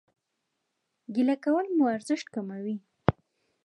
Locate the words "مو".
1.77-1.83